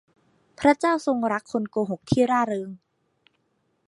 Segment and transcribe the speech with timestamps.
[0.59, 2.69] พระเจ้าทรงรักคนโกหกที่ร่าเริง